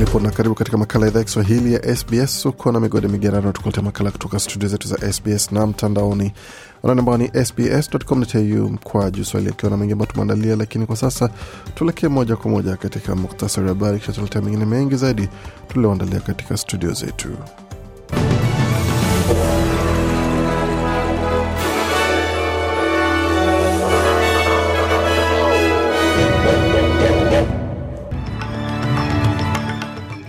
jambo 0.00 0.12
pote 0.12 0.20
lipo 0.20 0.20
na 0.20 0.30
karibu 0.30 0.54
katika 0.54 0.78
makala 0.78 1.04
ya 1.06 1.10
idhaa 1.10 1.18
ya 1.20 1.24
kiswahili 1.24 1.74
ya 1.74 1.96
sbs 1.96 2.46
uko 2.46 2.72
na 2.72 2.80
migode 2.80 3.08
migerano 3.08 3.52
tukuletea 3.52 3.82
makala 3.82 4.10
kutoka 4.10 4.38
studio 4.38 4.68
zetu 4.68 4.88
za 4.88 5.12
sbs 5.12 5.52
na 5.52 5.66
mtandaoni. 5.66 6.32
Anani 6.84 6.98
ambao 7.00 7.16
ni 7.16 7.30
sbs.com.au 7.44 8.70
mkwa 8.70 9.10
juu 9.10 9.24
swahili 9.24 9.52
akiwa 9.52 9.70
na 9.70 9.76
mengi 9.76 9.92
ambayo 9.92 10.10
tumeandalia 10.10 10.56
lakini 10.56 10.86
kwa 10.86 10.96
sasa 10.96 11.30
tuelekee 11.74 12.08
moja 12.08 12.36
kwa 12.36 12.50
moja 12.50 12.76
katika 12.76 13.16
muktasari 13.16 13.66
wa 13.66 13.74
habari 13.74 13.98
kisha 13.98 14.12
tuletea 14.12 14.42
mengine 14.42 14.64
mengi 14.64 14.96
zaidi 14.96 15.28
tulioandalia 15.68 16.20
katika 16.20 16.56
studio 16.56 16.92
zetu 16.92 17.28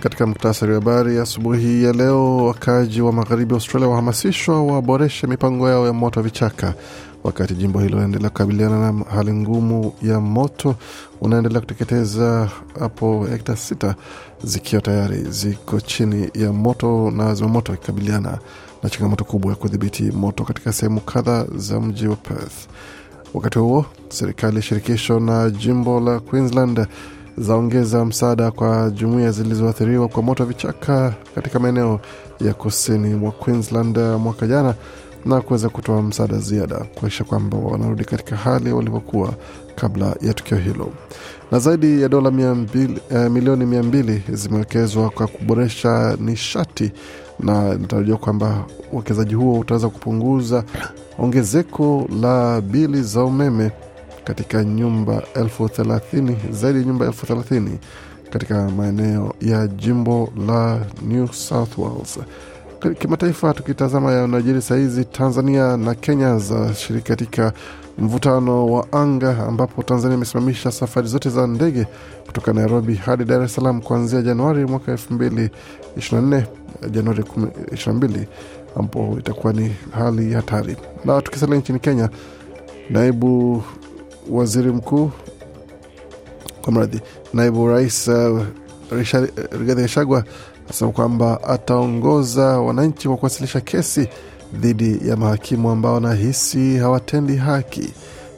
Katika 0.02 0.26
muktasari 0.26 0.72
wa 0.72 0.78
habari 0.78 1.18
asubuhi 1.18 1.84
ya 1.84 1.92
leo, 1.92 2.36
wakaaji 2.36 3.00
wa 3.00 3.12
magharibi 3.12 3.54
Australia 3.54 3.88
wahamasishwa 3.88 4.62
waboreshe 4.64 5.26
mipango 5.26 5.68
yao 5.68 5.86
ya 5.86 5.92
moto 5.92 6.22
vichaka, 6.22 6.74
wakati 7.24 7.54
jimbo 7.54 7.78
hilo 7.80 7.94
linaendelea 7.94 8.28
kukabiliana 8.30 8.92
na 8.92 9.04
hali 9.04 9.32
ngumu 9.32 9.92
ya 10.02 10.20
moto 10.20 10.74
unaendelea 11.20 11.60
kuteketeza 11.60 12.50
hapo 12.80 13.26
hekta 13.30 13.56
sita 13.56 13.94
zikiwa 14.44 14.82
tayari 14.82 15.16
ziko 15.30 15.80
chini 15.80 16.30
ya 16.34 16.52
moto 16.52 17.10
na 17.10 17.34
zimamoto 17.34 17.72
wakikabiliana 17.72 18.38
na 18.82 18.90
changamoto 18.90 19.24
kubwa 19.24 19.50
ya 19.50 19.56
kudhibiti 19.56 20.02
moto 20.02 20.44
katika 20.44 20.72
sehemu 20.72 21.00
kadhaa 21.00 21.44
za 21.56 21.80
mji 21.80 22.06
wa 22.06 22.16
Perth. 22.16 22.68
Wakati 23.34 23.58
huo 23.58 23.86
serikali 24.08 24.62
shirikisho 24.62 25.20
na 25.20 25.50
jimbo 25.50 26.00
la 26.00 26.20
Queensland 26.20 26.86
zaongeza 27.38 28.04
msaada 28.04 28.50
kwa 28.50 28.90
jumuiya 28.90 29.30
zilizoathiriwa 29.32 30.08
kwa 30.08 30.22
moto 30.22 30.44
vichaka 30.44 31.14
katika 31.34 31.58
maeneo 31.58 32.00
ya 32.40 32.54
kusini 32.54 33.14
mwa 33.14 33.32
Queensland 33.32 33.98
mwaka 33.98 34.46
jana 34.46 34.74
na 35.24 35.40
kuweza 35.40 35.68
kutoa 35.68 36.02
msaada 36.02 36.38
ziada 36.38 36.76
kuakisha 36.94 37.24
kwamba 37.24 37.56
wanarudi 37.58 38.04
katika 38.04 38.36
hali 38.36 38.72
walivyokuwa 38.72 39.34
kabla 39.74 40.16
ya 40.20 40.34
tukio 40.34 40.58
hilo. 40.58 40.88
Na 41.50 41.58
zaidi 41.58 42.02
ya 42.02 42.08
dola 42.08 42.32
eh, 43.10 43.30
milioni 43.30 43.66
mia 43.66 43.82
mbili 43.82 44.22
zimewekezwa 44.32 45.10
kwa 45.10 45.26
kuboresha 45.26 46.16
nishati 46.20 46.92
na 47.40 47.74
inatarajiwa 47.74 48.18
kwamba 48.18 48.64
uwekezaji 48.92 49.34
huo 49.34 49.58
utaweza 49.58 49.88
kupunguza 49.88 50.64
ongezeko 51.18 52.08
la 52.22 52.60
bili 52.60 53.02
za 53.02 53.24
umeme 53.24 53.70
katika 54.24 54.64
nyumba 54.64 55.22
elfu 55.34 55.68
thelathini 55.68 56.36
zaidi 56.50 56.78
ya 56.78 56.84
nyumba 56.84 57.06
elfu 57.06 57.26
thelathini 57.26 57.78
katika 58.30 58.68
maeneo 58.70 59.34
ya 59.40 59.66
jimbo 59.68 60.32
la 60.46 60.80
New 61.08 61.26
South 61.28 61.78
Wales. 61.78 62.18
Kimataifa, 62.98 63.54
tukitazama 63.54 64.12
yanayojiri 64.12 64.62
sahizi, 64.62 65.04
Tanzania 65.04 65.76
na 65.76 65.94
Kenya 65.94 66.38
zashiriki 66.38 67.08
katika 67.08 67.52
mvutano 67.98 68.66
wa 68.66 68.92
anga, 68.92 69.46
ambapo 69.46 69.82
Tanzania 69.82 70.16
imesimamisha 70.16 70.70
safari 70.72 71.08
zote 71.08 71.30
za 71.30 71.46
ndege 71.46 71.86
kutoka 72.26 72.52
Nairobi 72.52 72.94
hadi 72.94 73.24
Dar 73.24 73.42
es 73.42 73.54
Salaam 73.54 73.80
kuanzia 73.82 74.22
Januari 74.22 74.64
mwaka 74.66 74.92
elfu 74.92 75.14
mbili 75.14 75.50
ishirini 75.96 76.30
na 76.30 76.36
nne 76.38 76.46
Januari 76.90 77.24
ishirini 77.72 77.86
na 77.86 77.92
mbili 78.08 78.28
ambapo 78.76 79.16
itakuwa 79.18 79.52
ni 79.52 79.76
hali 79.90 80.32
hatari. 80.32 80.76
Na 81.04 81.22
tukisalia 81.22 81.56
nchini 81.56 81.78
Kenya, 81.78 82.08
naibu 82.90 83.62
waziri 84.30 84.72
mkuu 84.72 85.10
kwa 86.62 86.72
mradhi 86.72 87.00
naibu 87.34 87.68
rais 87.68 88.08
uh, 88.08 88.40
Rigathi 89.58 89.80
Gachagua 89.82 90.24
asema 90.70 90.92
kwamba 90.92 91.42
ataongoza 91.44 92.44
wananchi 92.60 93.08
kwa 93.08 93.16
kuwasilisha 93.16 93.60
kesi 93.60 94.08
dhidi 94.54 95.08
ya 95.08 95.16
mahakimu 95.16 95.70
ambao 95.70 95.94
wanahisi 95.94 96.76
hawatendi 96.76 97.36
haki, 97.36 97.92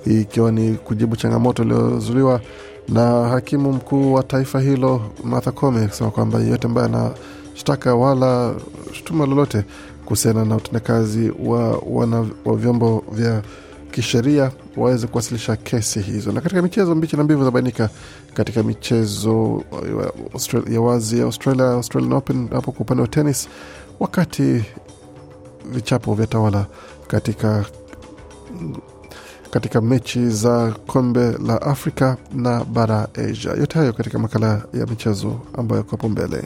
hii 0.04 0.20
ikiwa 0.20 0.52
ni 0.52 0.74
kujibu 0.74 1.16
changamoto 1.16 1.62
iliyozuliwa 1.62 2.40
na 2.88 3.28
hakimu 3.28 3.72
mkuu 3.72 4.12
wa 4.12 4.22
taifa 4.22 4.60
hilo 4.60 5.02
Martha 5.24 5.52
Koome 5.52 5.84
akisema 5.84 6.10
kwamba 6.10 6.38
yeyote 6.40 6.66
ambaye 6.66 6.88
anashtaka 6.88 7.94
wala 7.94 8.54
shutuma 8.92 9.26
lolote 9.26 9.64
kuhusiana 10.04 10.44
na 10.44 10.56
utendakazi 10.56 11.32
wa, 11.44 11.82
wana, 11.90 12.26
wa 12.44 12.56
vyombo 12.56 13.04
vya 13.12 13.42
kisheria 13.94 14.50
waweze 14.76 15.06
kuwasilisha 15.06 15.56
kesi 15.56 16.00
hizo. 16.00 16.32
Na 16.32 16.40
katika 16.40 16.62
michezo, 16.62 16.94
mbichi 16.94 17.16
na 17.16 17.24
mbivu 17.24 17.44
zabainika 17.44 17.90
katika 18.34 18.62
michezo 18.62 19.64
ya 20.70 20.80
wazi 20.80 21.18
ya 21.18 21.24
Australia, 21.24 21.64
Australian 21.70 22.12
Open 22.12 22.48
hapo 22.48 22.72
kwa 22.72 22.80
upande 22.80 23.02
wa 23.02 23.08
tenis, 23.08 23.48
wakati 24.00 24.64
vichapo 25.72 26.14
vya 26.14 26.26
tawala 26.26 26.66
katika 27.06 27.64
katika 29.50 29.80
mechi 29.80 30.28
za 30.30 30.72
kombe 30.86 31.32
la 31.46 31.62
Afrika 31.62 32.16
na 32.34 32.64
bara 32.64 33.08
Asia. 33.14 33.52
Yote 33.52 33.78
hayo 33.78 33.92
katika 33.92 34.18
makala 34.18 34.62
ya 34.72 34.86
michezo 34.86 35.40
ambayo 35.58 35.78
yako 35.78 35.90
hapo 35.90 36.08
mbele. 36.08 36.44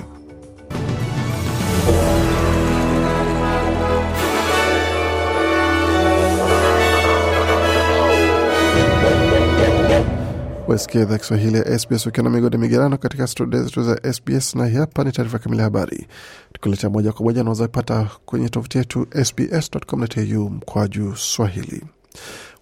Wasikia 10.68 11.02
idhaa 11.02 11.18
Kiswahili 11.18 11.56
ya 11.58 11.78
SBS 11.78 12.06
ukiwa 12.06 12.24
na 12.24 12.30
migodi 12.30 12.58
migerano 12.58 12.98
katika 12.98 13.26
studio 13.26 13.62
zetu 13.62 13.82
za 13.82 14.12
SBS, 14.12 14.54
na 14.54 14.68
hapa 14.68 15.04
ni 15.04 15.12
taarifa 15.12 15.38
kamili 15.38 15.58
ya 15.58 15.64
habari 15.64 16.06
tukiletea 16.52 16.90
moja 16.90 17.12
kwa 17.12 17.24
moja 17.24 17.40
unawezapata 17.40 18.10
kwenye 18.26 18.48
tovuti 18.48 18.78
yetu 18.78 19.06
sbs.com.au 19.24 20.50
mkwaju 20.50 21.16
swahili. 21.16 21.84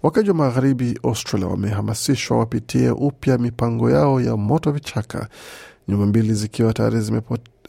Wakaji 0.03 0.28
wa 0.31 0.34
magharibi 0.37 0.99
Australia 1.05 1.49
wamehamasishwa 1.49 2.39
wapitie 2.39 2.91
upya 2.91 3.39
mipango 3.39 3.91
yao 3.91 4.21
ya 4.21 4.37
moto 4.37 4.72
vichaka, 4.72 5.28
nyumba 5.89 6.06
mbili 6.06 6.34
zikiwa 6.34 6.72
tayari 6.72 7.00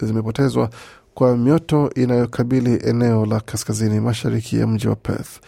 zimepotezwa 0.01 0.69
kwa 1.13 1.37
mioto 1.37 1.89
inayokabili 1.95 2.79
eneo 2.89 3.25
la 3.25 3.39
kaskazini 3.39 3.99
mashariki 3.99 4.59
ya 4.59 4.67
mji 4.67 4.87
wa 4.87 4.95
Perth. 4.95 5.39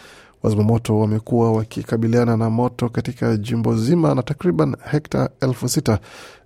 Wazimamoto 0.44 1.00
wamekuwa 1.00 1.52
wakikabiliana 1.52 2.38
na 2.38 2.50
moto 2.50 2.90
katika 2.90 3.38
jimbo 3.38 3.76
zima 3.78 4.16
na 4.16 4.24
takriban 4.24 4.76
hekta 4.92 5.30
elfu 5.42 5.70
sita 5.70 6.00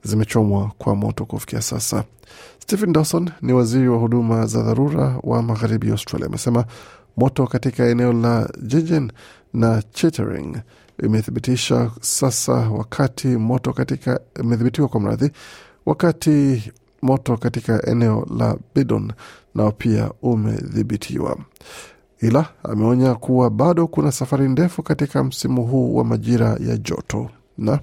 zimechomwa 0.03 0.71
kwa 0.77 0.95
moto 0.95 1.25
kufikia 1.25 1.62
sasa. 1.62 2.03
Stephen 2.59 2.94
Dawson 2.94 3.29
ni 3.41 3.53
waziri 3.53 3.88
wa 3.89 3.97
huduma 3.97 4.45
za 4.45 4.63
dharura 4.63 5.19
wa 5.23 5.44
magharibi 5.44 5.91
Australia, 5.91 6.25
amesema 6.27 6.65
moto 7.17 7.47
katika 7.47 7.85
eneo 7.85 8.13
la 8.13 8.50
Jejen 8.62 9.12
na 9.53 9.81
Chittering 9.91 10.57
imethibitisha 11.03 11.91
sasa, 12.01 12.53
wakati 12.53 13.27
moto 13.27 13.73
katika 13.73 14.19
imethibitiwa 14.39 14.88
kwa 14.88 15.00
mradhi, 15.00 15.31
wakati 15.85 16.63
moto 17.01 17.38
katika 17.38 17.85
eneo 17.88 18.27
la 18.38 18.57
Bidon 18.75 19.13
nao 19.56 19.71
pia 19.71 20.12
umedhibitiwa 20.21 21.38
ila 22.23 22.45
ameonya 22.63 23.15
kuwa 23.15 23.49
bado 23.49 23.87
kuna 23.87 24.11
safari 24.11 24.49
ndefu 24.49 24.83
katika 24.83 25.23
msimu 25.23 25.65
huu 25.65 25.95
wa 25.95 26.03
majira 26.03 26.57
ya 26.67 26.77
joto 26.77 27.29
na 27.57 27.79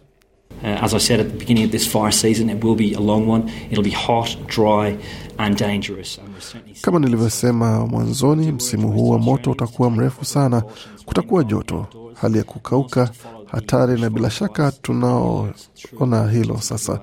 Uh, 0.62 0.84
as 0.84 0.94
I 0.94 0.98
said 1.00 1.20
at 1.20 1.26
the 1.26 1.38
beginning 1.38 1.64
of 1.64 1.70
this 1.70 1.88
fire 1.88 2.12
season, 2.12 2.50
it 2.50 2.64
will 2.64 2.74
be 2.74 2.94
a 2.94 3.00
long 3.00 3.28
one. 3.28 3.44
It'll 3.70 3.84
be 3.84 3.90
hot, 4.06 4.36
dry, 4.46 4.98
and 5.38 5.56
dangerous. 5.58 6.18
And 6.18 6.28
certainly 6.40 6.74
kama 6.82 6.98
nilivyosema 6.98 7.86
mwanzoni, 7.86 8.52
msimu 8.52 8.92
huu 8.92 9.10
wa 9.10 9.18
moto 9.18 9.50
utakuwa 9.50 9.90
mrefu 9.90 10.24
sana, 10.24 10.62
kutakuwa 11.04 11.44
joto, 11.44 11.86
hali 12.14 12.38
ya 12.38 12.44
kukauka, 12.44 13.10
hatari, 13.46 14.00
na 14.00 14.10
bila 14.10 14.30
shaka 14.30 14.72
tunaoona 14.72 16.30
hilo 16.32 16.60
sasa 16.60 17.00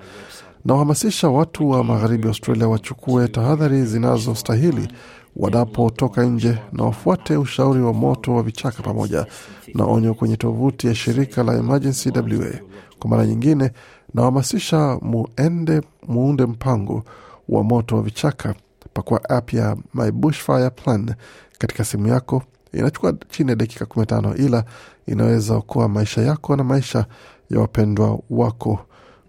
na 0.67 0.73
wahamasisha 0.73 1.29
watu 1.29 1.69
wa 1.69 1.83
magharibi 1.83 2.27
Australia 2.27 2.67
wachukue 2.67 3.27
tahadhari 3.27 3.85
zinazostahili 3.85 4.87
wanapotoka 5.35 6.23
nje 6.25 6.57
na 6.71 6.83
wafuate 6.83 7.37
ushauri 7.37 7.81
wa 7.81 7.93
moto 7.93 8.35
wa 8.35 8.43
vichaka 8.43 8.83
pamoja 8.83 9.25
na 9.73 9.85
onyo 9.85 10.13
kwenye 10.13 10.37
tovuti 10.37 10.87
ya 10.87 10.95
shirika 10.95 11.43
la 11.43 11.53
Emergency 11.53 12.09
WA. 12.09 12.59
Kwa 12.99 13.09
mara 13.09 13.25
nyingine, 13.25 13.71
nawahamasisha 14.13 14.97
muende 15.01 15.81
muunde 16.07 16.45
mpango 16.45 17.03
wa 17.49 17.63
moto 17.63 17.95
wa 17.95 18.01
vichaka. 18.01 18.55
Pakua 18.93 19.29
app 19.29 19.53
ya 19.53 19.77
My 19.93 20.11
Bushfire 20.11 20.69
Plan 20.69 21.13
katika 21.57 21.85
simu 21.85 22.07
yako. 22.07 22.43
Inachukua 22.73 23.13
chini 23.29 23.49
ya 23.49 23.55
dakika 23.55 23.85
15 23.85 24.45
ila 24.45 24.63
inaweza 25.07 25.61
kuwa 25.61 25.89
maisha 25.89 26.21
yako 26.21 26.55
na 26.55 26.63
maisha 26.63 27.05
ya 27.49 27.59
wapendwa 27.59 28.19
wako. 28.29 28.79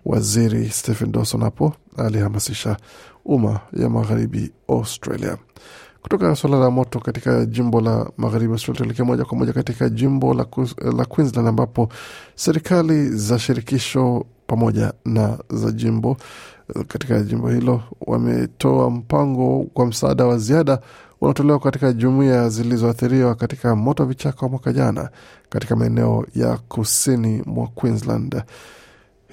Waziri 0.08 0.68
Stephen 0.70 1.12
Dawson 1.12 1.40
hapo 1.42 1.72
alihamasisha 1.96 2.76
umma 3.24 3.60
ya 3.72 3.88
magharibi 3.90 4.52
Australia. 4.68 5.36
Kutoka 6.02 6.36
suala 6.36 6.58
la 6.58 6.70
moto 6.70 7.00
katika 7.00 7.46
jimbo 7.46 7.80
la 7.80 8.10
magharibi 8.16 8.52
Australia, 8.52 8.78
tuelekea 8.78 9.04
moja 9.04 9.24
kwa 9.24 9.38
moja 9.38 9.52
katika 9.52 9.88
jimbo 9.88 10.34
la, 10.34 10.46
la 10.96 11.04
Queensland 11.04 11.48
ambapo 11.48 11.88
serikali 12.34 13.08
za 13.08 13.38
shirikisho 13.38 14.26
pamoja 14.46 14.92
na 15.04 15.38
za 15.50 15.70
jimbo 15.72 16.16
katika 16.88 17.20
jimbo 17.20 17.48
hilo 17.48 17.82
wametoa 18.00 18.90
mpango 18.90 19.66
kwa 19.74 19.86
msaada 19.86 20.26
wa 20.26 20.38
ziada 20.38 20.80
unaotolewa 21.20 21.58
katika 21.58 21.92
jumuiya 21.92 22.48
zilizoathiriwa 22.48 23.34
katika 23.34 23.76
moto 23.76 24.04
vichaka 24.04 24.42
wa 24.42 24.48
mwaka 24.48 24.72
jana 24.72 25.10
katika 25.48 25.76
maeneo 25.76 26.26
ya 26.34 26.56
kusini 26.56 27.42
mwa 27.46 27.66
Queensland. 27.66 28.42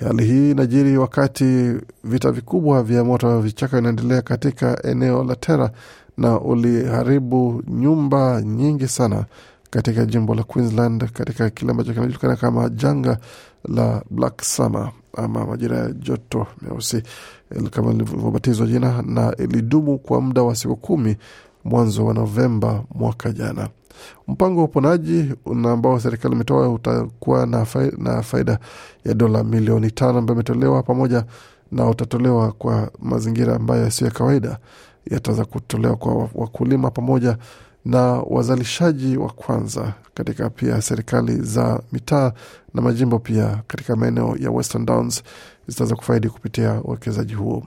Hali 0.03 0.25
hii 0.25 0.51
inajiri 0.51 0.97
wakati 0.97 1.73
vita 2.03 2.31
vikubwa 2.31 2.83
vya 2.83 3.03
moto 3.03 3.27
wa 3.27 3.41
vichaka 3.41 3.77
vinaendelea 3.77 4.21
katika 4.21 4.83
eneo 4.83 5.23
la 5.23 5.35
Tera 5.35 5.71
na 6.17 6.39
uliharibu 6.39 7.63
nyumba 7.67 8.41
nyingi 8.41 8.87
sana 8.87 9.25
katika 9.69 10.05
jimbo 10.05 10.35
la 10.35 10.43
Queensland 10.43 11.11
katika 11.11 11.49
kile 11.49 11.71
ambacho 11.71 11.93
kinajulikana 11.93 12.35
kama 12.35 12.69
janga 12.69 13.17
la 13.69 14.03
Black 14.09 14.41
Summer 14.41 14.91
ama 15.17 15.45
majira 15.45 15.77
ya 15.77 15.91
joto 15.91 16.47
meusi 16.61 17.03
kama 17.71 17.91
ilivyobatizwa 17.91 18.67
jina, 18.67 19.01
na 19.01 19.35
ilidumu 19.37 19.97
kwa 19.97 20.21
muda 20.21 20.41
wa 20.43 20.55
siku 20.55 20.75
kumi 20.75 21.17
mwanzo 21.63 22.05
wa 22.05 22.13
Novemba 22.13 22.83
mwaka 22.95 23.31
jana. 23.31 23.69
Mpango 24.27 24.59
wa 24.59 24.65
uponaji 24.65 25.33
na 25.53 25.71
ambao 25.71 25.99
serikali 25.99 26.35
imetoa 26.35 26.69
utakuwa 26.69 27.45
na 27.45 27.65
faida, 27.65 27.97
na 27.97 28.21
faida 28.21 28.59
ya 29.05 29.13
dola 29.13 29.43
milioni 29.43 29.91
tano 29.91 30.19
ambayo 30.19 30.35
imetolewa 30.35 30.83
pamoja 30.83 31.25
na 31.71 31.89
utatolewa 31.89 32.51
kwa 32.51 32.91
mazingira 32.99 33.55
ambayo 33.55 33.83
yasiyo 33.83 34.07
ya 34.07 34.13
kawaida. 34.13 34.57
Yataweza 35.11 35.45
kutolewa 35.45 35.95
kwa 35.95 36.29
wakulima 36.35 36.91
pamoja 36.91 37.37
na 37.85 38.01
wazalishaji 38.29 39.17
wa 39.17 39.29
kwanza 39.29 39.93
katika 40.13 40.49
pia 40.49 40.81
serikali 40.81 41.35
za 41.41 41.81
mitaa 41.91 42.31
na 42.73 42.81
majimbo 42.81 43.19
pia 43.19 43.61
katika 43.67 43.95
maeneo 43.95 44.35
ya 44.39 44.51
Western 44.51 44.85
Downs 44.85 45.23
zitaweza 45.67 45.95
kufaidi 45.95 46.29
kupitia 46.29 46.81
uwekezaji 46.83 47.33
huo. 47.33 47.63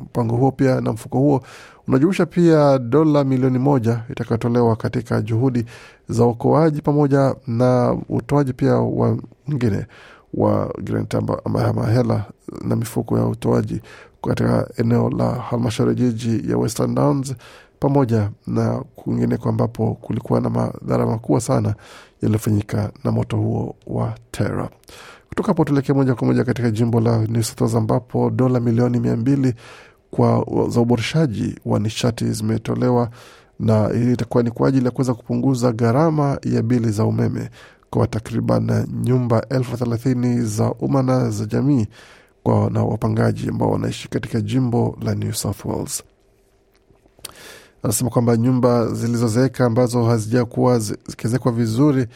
Mpango 0.00 0.36
huo 0.36 0.50
pia 0.52 0.80
na 0.80 0.92
mfuko 0.92 1.18
huo 1.18 1.42
unajumuisha 1.88 2.26
pia 2.26 2.78
dola 2.78 3.24
milioni 3.24 3.58
moja 3.58 4.00
itakayotolewa 4.10 4.76
katika 4.76 5.22
juhudi 5.22 5.64
za 6.08 6.24
uokoaji 6.24 6.82
pamoja 6.82 7.34
na 7.46 7.96
utoaji 8.08 8.52
pia 8.52 8.74
wa 8.74 9.18
mwingine 9.46 9.86
wa 10.34 10.74
grant 10.82 11.14
ama 11.44 11.86
hela 11.86 12.24
na 12.64 12.76
mifuko 12.76 13.18
ya 13.18 13.26
utoaji 13.26 13.80
katika 14.22 14.68
eneo 14.76 15.10
la 15.10 15.30
halmashauri 15.32 15.94
jiji 15.94 16.50
ya 16.50 16.58
Western 16.58 16.94
Downs 16.94 17.34
pamoja 17.80 18.30
na 18.46 18.82
kwingineko 18.96 19.48
ambapo 19.48 19.94
kulikuwa 19.94 20.40
na 20.40 20.50
madhara 20.50 21.06
makubwa 21.06 21.40
sana 21.40 21.74
yaliyofanyika 22.22 22.90
na 23.04 23.12
moto 23.12 23.36
huo 23.36 23.76
wa 23.86 24.14
Terra. 24.30 24.68
Kutoka 25.28 25.46
hapo 25.48 25.64
tuelekee 25.64 25.92
moja 25.92 26.14
kwa 26.14 26.26
moja 26.26 26.44
katika 26.44 26.70
jimbo 26.70 27.00
la 27.00 27.18
New 27.26 27.42
South 27.42 27.60
Wales 27.60 27.76
ambapo 27.76 28.30
dola 28.30 28.60
milioni 28.60 29.00
mia 29.00 29.16
mbili 29.16 29.54
kwa 30.10 30.46
za 30.68 30.80
uboreshaji 30.80 31.58
wa 31.64 31.78
nishati 31.78 32.32
zimetolewa, 32.32 33.10
na 33.60 33.90
itakuwa 34.12 34.42
ni 34.42 34.50
kwa 34.50 34.68
ajili 34.68 34.84
ya 34.84 34.90
kuweza 34.90 35.14
kupunguza 35.14 35.72
gharama 35.72 36.38
ya 36.42 36.62
bili 36.62 36.90
za 36.90 37.04
umeme 37.04 37.50
kwa 37.90 38.06
takriban 38.06 38.86
nyumba 39.02 39.46
elfu 39.48 39.76
thelathini 39.76 40.40
za 40.42 40.72
umma 40.72 41.02
na 41.02 41.30
za 41.30 41.44
jamii 41.44 41.86
kwa 42.48 42.70
na 42.70 42.84
wapangaji 42.84 43.48
ambao 43.48 43.70
wanaishi 43.70 44.08
katika 44.08 44.40
jimbo 44.40 44.98
la 45.02 45.14
New 45.14 45.32
South 45.32 45.64
Wales. 45.64 46.02
Anasema 47.82 48.10
kwamba 48.10 48.36
nyumba 48.36 48.86
zilizozeeka 48.94 49.66
ambazo 49.66 50.04
hazijakuwa 50.04 50.78
zikiezekwa 50.78 51.52
vizuri 51.52 52.06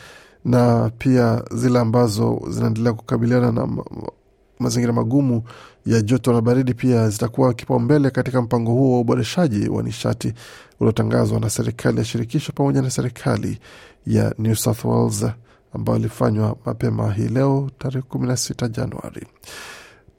na 0.44 0.90
pia 0.98 1.42
zile 1.54 1.78
ambazo 1.78 2.42
zinaendelea 2.48 2.92
kukabiliana 2.92 3.52
na 3.52 3.68
mazingira 4.58 4.92
magumu 4.92 5.42
ya 5.86 6.02
joto 6.02 6.32
na 6.32 6.40
baridi 6.40 6.74
pia 6.74 7.08
zitakuwa 7.08 7.54
kipaumbele 7.54 8.10
katika 8.10 8.42
mpango 8.42 8.72
huo 8.72 8.92
wa 8.94 9.00
uboreshaji 9.00 9.68
wa 9.68 9.82
nishati 9.82 10.32
uliotangazwa 10.80 11.40
na 11.40 11.50
serikali 11.50 11.98
ya 11.98 12.04
shirikisho 12.04 12.52
pamoja 12.52 12.82
na 12.82 12.90
serikali 12.90 13.58
ya 14.06 14.34
New 14.38 14.54
South 14.54 14.84
Wales 14.84 15.26
ambayo 15.72 15.98
ilifanywa 15.98 16.56
mapema 16.66 17.12
hii 17.12 17.28
leo 17.28 17.70
tarehe 17.78 18.02
kumi 18.02 18.26
na 18.28 18.36
sita 18.36 18.68
Januari. 18.68 19.26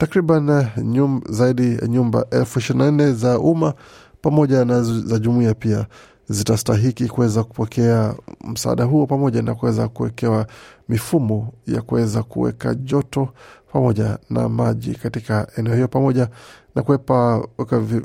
Takriban 0.04 0.66
nyum, 0.82 1.20
zaidi 1.28 1.76
ya 1.82 1.86
nyumba 1.88 2.26
elfu 2.30 2.58
ishirini 2.58 2.84
na 2.84 2.90
nne 2.90 3.12
za 3.12 3.38
umma 3.38 3.74
pamoja 4.22 4.64
na 4.64 4.82
za 4.82 5.18
jumuiya 5.18 5.54
pia 5.54 5.86
zitastahiki 6.28 7.08
kuweza 7.08 7.44
kupokea 7.44 8.14
msaada 8.44 8.84
huo 8.84 9.06
pamoja 9.06 9.42
na 9.42 9.54
kuweza 9.54 9.88
kuwekewa 9.88 10.46
mifumo 10.88 11.52
ya 11.66 11.82
kuweza 11.82 12.22
kuweka 12.22 12.74
joto 12.74 13.28
pamoja 13.72 14.18
na 14.30 14.48
maji 14.48 14.94
katika 14.94 15.46
eneo 15.56 15.74
hiyo 15.74 15.88
pamoja 15.88 16.28
na 16.74 16.82
kuwepa 16.82 17.48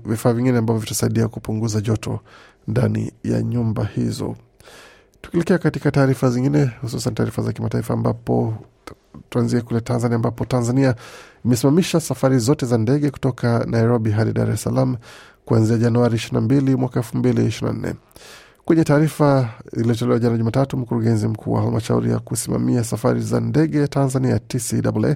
vifaa 0.05 0.33
vingine 0.33 0.57
ambavyo 0.57 0.79
vitasaidia 0.79 1.27
kupunguza 1.27 1.81
joto 1.81 2.19
ndani 2.67 3.11
ya 3.23 3.41
nyumba 3.41 3.85
hizo. 3.85 4.35
Tukielekea 5.21 5.57
katika 5.57 5.91
taarifa 5.91 6.29
zingine, 6.29 6.71
hususan 6.81 7.13
taarifa 7.13 7.41
za 7.41 7.53
kimataifa, 7.53 7.93
ambapo 7.93 8.53
tuanzie 9.29 9.61
kule 9.61 9.81
Tanzania, 9.81 10.15
ambapo 10.15 10.45
Tanzania 10.45 10.95
imesimamisha 11.45 11.99
safari 11.99 12.39
zote 12.39 12.65
za 12.65 12.77
ndege 12.77 13.09
kutoka 13.11 13.65
Nairobi 13.67 14.11
hadi 14.11 14.33
Dar 14.33 14.51
es 14.51 14.63
Salaam 14.63 14.95
kuanzia 15.45 15.77
Januari 15.77 16.17
22 16.17 16.75
mwaka 16.75 16.99
2024. 16.99 17.93
Kwenye 18.65 18.83
taarifa 18.83 19.49
iliyotolewa 19.73 20.19
jana 20.19 20.37
Jumatatu, 20.37 20.77
mkurugenzi 20.77 21.27
mkuu 21.27 21.53
wa 21.53 21.61
halmashauri 21.61 22.11
ya 22.11 22.19
kusimamia 22.19 22.83
safari 22.83 23.21
za 23.21 23.39
ndege 23.39 23.79
ya 23.79 23.87
Tanzania 23.87 24.39
TCAA 24.39 25.15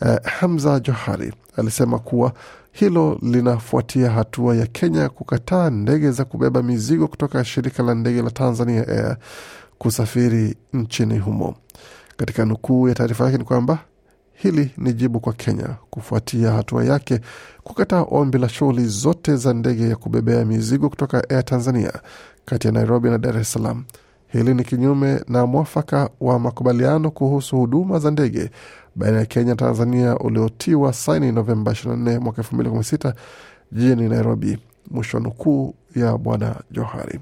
Uh, 0.00 0.16
Hamza 0.24 0.80
Johari 0.80 1.32
alisema 1.56 1.98
kuwa 1.98 2.32
hilo 2.72 3.18
linafuatia 3.22 4.10
hatua 4.10 4.56
ya 4.56 4.66
Kenya 4.66 5.08
kukataa 5.08 5.70
ndege 5.70 6.10
za 6.10 6.24
kubeba 6.24 6.62
mizigo 6.62 7.08
kutoka 7.08 7.44
shirika 7.44 7.82
la 7.82 7.94
ndege 7.94 8.22
la 8.22 8.30
Tanzania 8.30 8.88
Air 8.88 9.16
kusafiri 9.78 10.56
nchini 10.72 11.18
humo. 11.18 11.54
Katika 12.16 12.44
nukuu 12.44 12.88
ya 12.88 12.94
taarifa 12.94 13.24
yake 13.24 13.38
ni 13.38 13.44
kwamba 13.44 13.78
hili 14.32 14.70
ni 14.78 14.92
jibu 14.92 15.20
kwa 15.20 15.32
Kenya 15.32 15.68
kufuatia 15.90 16.50
hatua 16.52 16.84
yake 16.84 17.20
kukataa 17.62 18.02
ombi 18.02 18.38
la 18.38 18.48
shughuli 18.48 18.84
zote 18.86 19.36
za 19.36 19.52
ndege 19.54 19.88
ya 19.88 19.96
kubebea 19.96 20.44
mizigo 20.44 20.88
kutoka 20.88 21.30
Air 21.30 21.44
Tanzania 21.44 21.92
kati 22.44 22.66
ya 22.66 22.72
Nairobi 22.72 23.10
na 23.10 23.18
Dar 23.18 23.36
es 23.38 23.52
Salaam. 23.52 23.84
Hili 24.28 24.54
ni 24.54 24.64
kinyume 24.64 25.20
na 25.28 25.46
mwafaka 25.46 26.10
wa 26.20 26.38
makubaliano 26.38 27.10
kuhusu 27.10 27.56
huduma 27.56 27.98
za 27.98 28.10
ndege 28.10 28.50
baina 28.96 29.18
ya 29.18 29.26
Kenya 29.26 29.50
na 29.50 29.56
Tanzania 29.56 30.18
uliotiwa 30.18 30.92
saini 30.92 31.32
Novemba 31.32 31.72
24 31.72 32.18
mwaka 32.20 32.42
2016 32.42 33.12
jijini 33.72 34.08
Nairobi. 34.08 34.58
Mwisho 34.90 35.16
wa 35.16 35.22
nukuu 35.22 35.74
ya 35.96 36.18
Bwana 36.18 36.56
Johari 36.70 37.20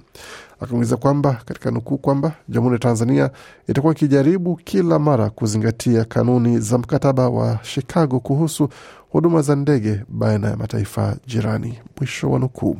akaongeza 0.60 0.96
kwamba 0.96 1.32
katika 1.44 1.70
nukuu 1.70 1.98
kwamba 1.98 2.32
Jamhuri 2.48 2.72
ya 2.72 2.78
Tanzania 2.78 3.30
itakuwa 3.68 3.92
ikijaribu 3.92 4.56
kila 4.56 4.98
mara 4.98 5.30
kuzingatia 5.30 6.04
kanuni 6.04 6.58
za 6.60 6.78
mkataba 6.78 7.28
wa 7.28 7.58
Chicago 7.62 8.20
kuhusu 8.20 8.68
huduma 9.10 9.42
za 9.42 9.56
ndege 9.56 10.00
baina 10.08 10.48
ya 10.50 10.56
mataifa 10.56 11.16
jirani. 11.26 11.78
Mwisho 11.98 12.30
wa 12.30 12.38
nukuu. 12.38 12.76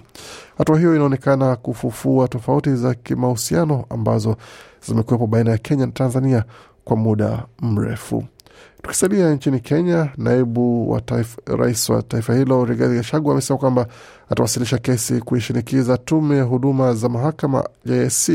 Hatua 0.59 0.79
hiyo 0.79 0.95
inaonekana 0.97 1.57
kufufua 1.57 2.29
tofauti 2.29 2.75
za 2.77 2.95
kimahusiano 2.95 3.85
ambazo 3.91 4.37
zimekuwepo 4.87 5.27
baina 5.27 5.51
ya 5.51 5.59
Kenya 5.59 5.87
na 5.87 5.93
Tanzania 5.93 6.45
kwa 6.85 6.97
muda 6.97 7.45
mrefu. 7.63 8.25
Tukisalia 8.83 9.31
nchini 9.35 9.61
Kenya, 9.61 10.09
naibu 10.17 10.91
wa 10.91 11.01
taif, 11.01 11.37
rais 11.47 11.89
wa 11.91 12.03
taifa 12.03 12.35
hilo 12.35 12.65
Rigathi 12.65 12.95
Gachagua 12.95 13.33
amesema 13.33 13.59
kwamba 13.59 13.87
atawasilisha 14.31 14.79
kesi 14.79 15.21
kuishinikiza 15.21 15.99
tume 15.99 16.37
ya 16.37 16.43
huduma 16.43 16.95
za 16.95 17.09
mahakama 17.09 17.69
JSC 17.87 18.31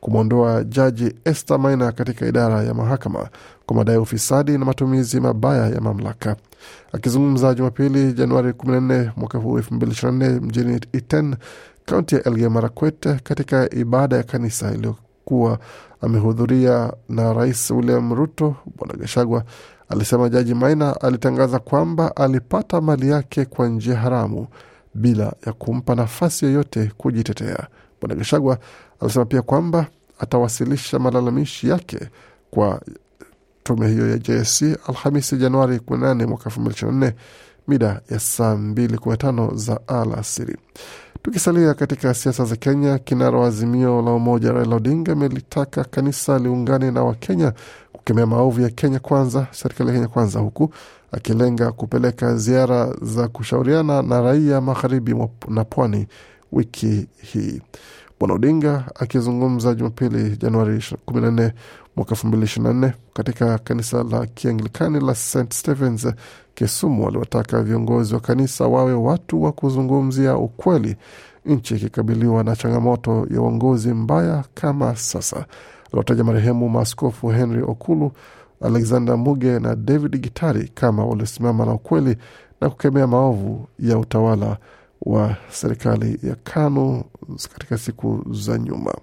kumwondoa 0.00 0.64
jaji 0.64 1.14
Esther 1.24 1.58
Maina 1.58 1.92
katika 1.92 2.26
idara 2.26 2.62
ya 2.62 2.74
mahakama 2.74 3.28
kwa 3.66 3.76
madai 3.76 3.94
ya 3.94 4.00
ufisadi 4.00 4.58
na 4.58 4.64
matumizi 4.64 5.20
mabaya 5.20 5.66
ya 5.68 5.80
mamlaka. 5.80 6.36
Akizungumza 6.92 7.54
Jumapili 7.54 8.12
Januari 8.12 8.50
14 8.52 9.10
mwaka 9.16 9.38
huu 9.38 9.58
2024 9.58 10.40
mjini 10.40 10.80
Iten, 10.92 11.36
kaunti 11.84 12.14
ya 12.14 12.22
Elgeyo 12.24 12.50
Marakwet, 12.50 13.22
katika 13.22 13.70
ibada 13.74 14.16
ya 14.16 14.22
kanisa 14.22 14.70
iliyokuwa 15.28 15.58
amehudhuria 16.00 16.92
na 17.08 17.32
Rais 17.32 17.70
William 17.70 18.14
Ruto, 18.14 18.56
Bwana 18.76 18.94
Gashagwa 18.94 19.44
alisema 19.88 20.28
Jaji 20.28 20.54
Maina 20.54 21.00
alitangaza 21.00 21.58
kwamba 21.58 22.16
alipata 22.16 22.80
mali 22.80 23.08
yake 23.10 23.44
kwa 23.44 23.68
njia 23.68 23.96
haramu 23.96 24.46
bila 24.94 25.32
ya 25.46 25.52
kumpa 25.52 25.94
nafasi 25.94 26.44
yoyote 26.44 26.92
kujitetea. 26.96 27.66
Bwana 28.00 28.14
Gashagwa 28.14 28.58
alisema 29.00 29.24
pia 29.24 29.42
kwamba 29.42 29.86
atawasilisha 30.18 30.98
malalamishi 30.98 31.68
yake 31.68 31.98
kwa 32.50 32.80
tume 33.62 33.88
hiyo 33.88 34.10
ya 34.10 34.18
JSC 34.18 34.62
Alhamisi 34.88 35.36
Januari 35.36 35.76
18 35.78 36.26
mwaka 36.26 36.50
2024 36.50 37.12
mida 37.68 38.00
ya 38.10 38.20
saa 38.20 38.54
2:15 38.54 39.54
za 39.56 39.80
alasiri. 39.88 40.56
Tukisalia 41.22 41.74
katika 41.74 42.14
siasa 42.14 42.44
za 42.44 42.56
Kenya, 42.56 42.98
kinara 42.98 43.38
wa 43.38 43.46
Azimio 43.46 44.02
la 44.02 44.10
Umoja 44.12 44.52
Raila 44.52 44.76
Odinga 44.76 45.12
amelitaka 45.12 45.84
kanisa 45.84 46.38
liungane 46.38 46.90
na 46.90 47.04
Wakenya 47.04 47.52
kukemea 47.92 48.26
maovu 48.26 48.60
ya 48.60 48.70
Kenya 48.70 48.98
Kwanza, 48.98 49.46
serikali 49.50 49.88
ya 49.90 49.94
Kenya 49.96 50.08
Kwanza, 50.08 50.38
huku 50.40 50.70
akilenga 51.12 51.72
kupeleka 51.72 52.36
ziara 52.36 52.94
za 53.02 53.28
kushauriana 53.28 54.02
na 54.02 54.20
raia 54.20 54.60
magharibi 54.60 55.14
na 55.48 55.64
pwani 55.64 56.06
wiki 56.52 57.06
hii. 57.22 57.62
Bwana 58.20 58.34
Odinga 58.34 58.84
akizungumza 58.94 59.74
Jumapili 59.74 60.36
Januari 60.36 60.78
14 61.06 61.52
mwaka 61.98 62.14
2024 62.14 62.92
katika 63.14 63.58
kanisa 63.58 64.02
la 64.02 64.26
Kianglikani 64.26 65.00
la 65.00 65.14
St 65.14 65.52
Stephens 65.54 66.08
Kisumu, 66.54 67.04
Waliwataka 67.04 67.62
viongozi 67.62 68.14
wa 68.14 68.20
kanisa 68.20 68.66
wawe 68.66 68.92
watu 68.92 69.42
wa 69.42 69.52
kuzungumzia 69.52 70.36
ukweli, 70.36 70.96
nchi 71.46 71.74
ikikabiliwa 71.76 72.44
na 72.44 72.56
changamoto 72.56 73.26
ya 73.30 73.40
uongozi 73.40 73.88
mbaya 73.94 74.44
kama 74.54 74.96
sasa. 74.96 75.46
Aliwataja 75.86 76.24
marehemu 76.24 76.68
maaskofu 76.68 77.28
Henry 77.28 77.62
Okulu, 77.62 78.12
Alexander 78.60 79.18
Muge 79.18 79.58
na 79.58 79.76
David 79.76 80.20
Gitari 80.20 80.68
kama 80.74 81.04
waliosimama 81.06 81.66
na 81.66 81.72
ukweli 81.72 82.16
na 82.60 82.70
kukemea 82.70 83.06
maovu 83.06 83.68
ya 83.78 83.98
utawala 83.98 84.56
wa 85.02 85.36
serikali 85.50 86.18
ya 86.22 86.34
KANU 86.34 87.04
katika 87.52 87.78
siku 87.78 88.24
za 88.32 88.58
nyuma. 88.58 88.94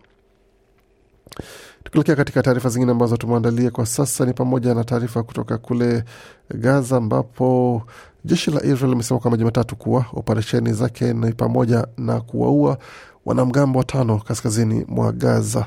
Tukielekea 1.96 2.16
katika 2.16 2.42
taarifa 2.44 2.70
zingine 2.70 2.92
ambazo 2.92 3.18
tumeandalia 3.18 3.72
kwa 3.72 3.86
sasa 3.86 4.26
ni 4.26 4.34
pamoja 4.34 4.74
na 4.74 4.84
taarifa 4.84 5.24
kutoka 5.24 5.58
kule 5.58 6.04
Gaza 6.56 6.98
ambapo 6.98 7.82
jeshi 8.26 8.52
la 8.52 8.64
Israel 8.64 8.90
limesema 8.90 9.20
kwamba 9.20 9.38
Jumatatu 9.38 9.76
kuwa 9.76 10.06
operesheni 10.14 10.74
zake 10.74 11.14
ni 11.14 11.34
pamoja 11.34 11.88
na 11.98 12.22
kuwaua 12.22 12.78
wanamgambo 13.26 13.80
watano 13.80 14.18
kaskazini 14.18 14.86
mwa 14.88 15.12
Gaza. 15.12 15.66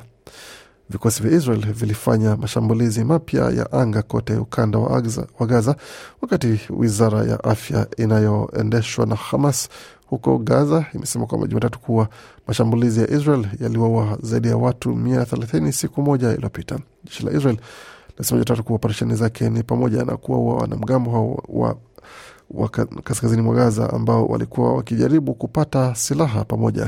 Vikosi 0.90 1.23
vya 1.23 1.32
Israel 1.38 1.73
vilifanya 1.73 2.37
mashambulizi 2.37 3.04
mapya 3.04 3.50
ya 3.50 3.73
anga 3.73 4.02
kote 4.02 4.37
ukanda 4.37 4.78
wa, 4.78 5.47
Gaza, 5.47 5.76
wakati 6.20 6.61
wizara 6.70 7.25
ya 7.25 7.44
afya 7.44 7.87
inayoendeshwa 7.97 9.06
na 9.06 9.14
Hamas 9.14 9.68
huko 10.11 10.38
Gaza 10.38 10.87
imesema 10.95 11.27
kwamba 11.27 11.47
Jumatatu 11.47 11.81
kuwa 11.81 12.09
mashambulizi 12.47 13.00
ya 13.00 13.11
Israel 13.11 13.47
yaliwaua 13.61 14.19
zaidi 14.23 14.49
ya 14.49 14.57
watu 14.57 14.97
mia 14.97 15.25
thelathini 15.25 15.73
siku 15.73 16.03
moja 16.03 16.33
iliyopita. 16.33 16.79
Jeshi 17.05 17.27
la 17.27 17.33
Israel 17.33 17.57
linasema 18.11 18.37
Jumatatu 18.38 18.65
kuwa 18.65 18.77
operesheni 18.77 19.15
zake 19.15 19.50
ni 19.50 19.62
pamoja 19.62 20.05
na 20.05 20.17
kuwaua 20.17 20.55
wanamgambo 20.57 21.43
wa, 21.49 21.77
wa 22.50 22.69
kaskazini 23.05 23.43
mwa 23.43 23.55
Gaza 23.55 23.91
ambao 23.93 24.27
walikuwa 24.27 24.75
wakijaribu 24.75 25.35
kupata 25.35 25.95
silaha 25.95 26.45
pamoja 26.45 26.83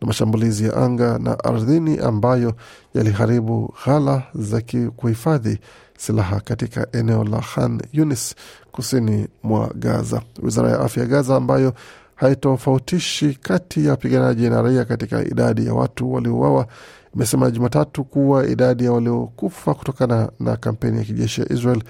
na 0.00 0.06
mashambulizi 0.06 0.64
ya 0.64 0.76
anga 0.76 1.18
na 1.18 1.44
ardhini 1.44 1.98
ambayo 1.98 2.54
yaliharibu 2.94 3.74
ghala 3.86 4.22
za 4.34 4.62
kuhifadhi 4.96 5.58
silaha 5.98 6.40
katika 6.40 6.86
eneo 6.92 7.24
la 7.24 7.38
Khan 7.40 7.82
Yunis 7.92 8.34
kusini 8.72 9.28
mwa 9.42 9.70
Gaza. 9.74 10.22
Wizara 10.42 10.70
ya 10.70 10.80
afya 10.80 11.02
ya 11.02 11.08
Gaza 11.08 11.36
ambayo 11.36 11.74
haitofautishi 12.14 13.38
kati 13.42 13.84
ya 13.84 13.90
wapiganaji 13.90 14.48
na 14.50 14.62
raia 14.62 14.84
katika 14.84 15.24
idadi 15.24 15.66
ya 15.66 15.74
watu 15.74 16.12
waliouawa 16.12 16.66
imesema 17.14 17.50
Jumatatu 17.50 18.04
kuwa 18.04 18.46
idadi 18.46 18.84
ya 18.84 18.92
waliokufa 18.92 19.74
kutokana 19.74 20.30
na 20.40 20.56
kampeni 20.56 20.98
ya 20.98 21.04
kijeshi 21.04 21.40
ya 21.40 21.52
Israel 21.52 21.82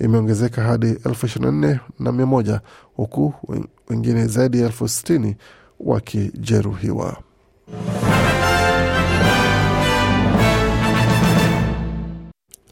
imeongezeka 0.00 0.62
hadi 0.62 0.86
elfu 1.06 1.26
ishirini 1.26 1.50
na 1.52 1.66
nne 1.68 1.80
na 1.98 2.12
mia 2.12 2.26
moja 2.26 2.60
huku 2.96 3.34
wengine 3.88 4.26
zaidi 4.26 4.60
ya 4.60 4.66
elfu 4.66 4.88
sitini 4.88 5.36
wakijeruhiwa. 5.80 7.16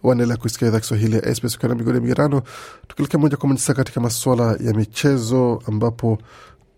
Waendelea 0.02 0.36
kusikia 0.36 0.68
idhaa 0.68 0.80
Kiswahili 0.80 1.16
ya 1.16 1.34
SBS 1.34 1.54
ukiwa 1.56 1.68
na 1.68 1.74
migodi 1.74 2.00
migerano. 2.00 2.42
Tukielekea 2.88 3.20
moja 3.20 3.36
kwa 3.36 3.48
moja 3.48 3.60
sasa 3.60 3.74
katika 3.74 4.00
masuala 4.00 4.56
ya 4.60 4.74
michezo, 4.74 5.62
ambapo 5.68 6.18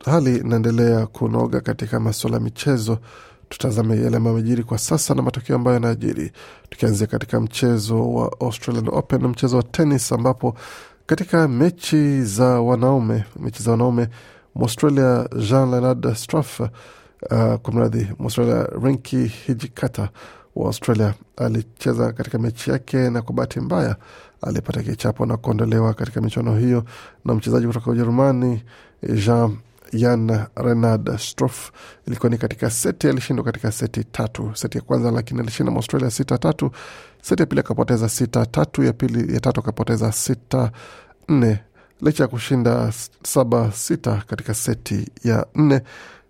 hali 0.05 0.37
inaendelea 0.37 1.07
kunoga 1.07 1.61
katika 1.61 2.01
masuala 2.01 2.37
ya 2.37 2.43
michezo. 2.43 2.99
Tutazame 3.49 3.97
yale 4.01 4.17
ambayo 4.17 4.37
amejiri 4.37 4.63
kwa 4.63 4.79
sasa 4.79 5.15
na 5.15 5.23
matokeo 5.23 5.57
ambayo 5.57 5.75
yanajiri, 5.75 6.33
tukianzia 6.71 7.07
katika 7.07 7.41
mchezo 7.41 8.13
wa 8.15 8.37
Australian 8.41 8.89
Open 8.93 9.27
mchezo 9.27 9.57
wa 9.57 9.63
tenis, 9.63 10.13
ambapo 10.13 10.55
katika 11.07 11.49
mechi 11.49 12.23
za 12.23 12.61
wanaume 12.61 13.25
mechi 13.41 13.63
za 13.63 13.71
wanaume 13.71 14.09
Mwaustralia 14.55 15.29
Jean 15.49 15.71
Leonard 15.71 16.15
Struff 16.15 16.61
uh, 16.61 16.69
kwa 17.63 17.91
Mwaustralia 18.19 18.69
Renki 18.83 19.17
Hijikata 19.27 20.09
wa 20.57 20.67
Australia 20.67 21.15
alicheza 21.37 22.13
katika 22.13 22.39
mechi 22.39 22.71
yake 22.71 23.11
na 23.11 23.23
kwa 23.23 23.35
bahati 23.35 23.61
mbaya 23.61 23.97
alipata 24.43 24.83
kichapo 24.83 25.27
na 25.27 25.37
kuondolewa 25.37 25.95
katika 25.95 26.21
michuano 26.21 26.57
hiyo 26.57 26.85
na 27.25 27.35
mchezaji 27.35 27.67
kutoka 27.67 27.91
Ujerumani 27.91 28.63
Jean 29.25 29.57
Jan 29.95 30.47
Renard 30.57 31.17
Struff. 31.19 31.71
Ilikuwa 32.07 32.31
ni 32.31 32.39
katika 32.39 32.71
seti, 32.71 33.09
alishindwa 33.09 33.45
katika 33.45 33.73
seti 33.73 34.05
tatu. 34.05 34.51
Seti 34.55 34.79
ya 34.79 34.85
kwanza 34.85 35.11
lakini 35.11 35.41
alishinda 35.41 35.73
Australia 35.73 36.11
sita 36.11 36.39
tatu. 36.39 36.71
Seti 37.23 37.43
ya 37.43 37.47
pili 37.47 37.61
akapoteza 37.61 38.09
sita 38.09 38.47
tatu, 38.47 38.83
ya 38.85 38.93
pili 38.93 39.35
ya 39.35 39.41
tatu 39.41 39.61
akapoteza 39.61 40.13
sita 40.13 40.71
nne 41.29 41.59
licha 42.01 42.23
ya 42.25 42.29
kushinda 42.29 42.93
saba 43.23 43.73
sita 43.73 44.23
katika 44.27 44.55
seti 44.55 45.11
ya 45.25 45.47
nne. 45.55 45.81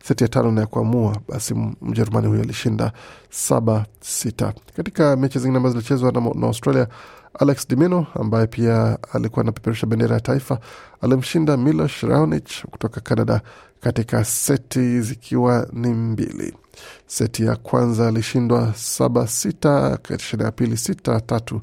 Seti 0.04 0.24
ya 0.24 0.28
tano 0.28 0.52
na 0.52 0.60
ya 0.60 0.66
kuamua, 0.66 1.16
basi 1.28 1.54
Mjerumani 1.82 2.26
huyo 2.26 2.42
alishinda 2.42 2.92
saba 3.30 3.86
sita. 4.00 4.52
Katika 4.76 5.16
mechi 5.16 5.38
zingine 5.38 5.56
ambazo 5.56 5.72
zilichezwa 5.72 6.12
na, 6.12 6.20
na 6.20 6.46
Australia, 6.46 6.88
Alex 7.38 7.68
Dimino 7.68 8.06
ambaye 8.14 8.46
pia 8.46 8.98
alikuwa 9.12 9.42
anapeperusha 9.42 9.86
bendera 9.86 10.14
ya 10.14 10.20
taifa 10.20 10.58
alimshinda 11.00 11.56
Milos 11.56 12.00
Raonic 12.00 12.64
kutoka 12.70 13.00
Canada 13.00 13.40
katika 13.80 14.24
seti 14.24 15.00
zikiwa 15.00 15.66
ni 15.72 15.88
mbili. 15.94 16.54
Seti 17.06 17.44
ya 17.44 17.56
kwanza 17.56 18.08
alishindwa 18.08 18.74
saba 18.74 19.26
sita, 19.26 19.98
seti 20.18 20.42
ya 20.42 20.52
pili 20.52 20.76
sita 20.76 21.20
tatu, 21.20 21.60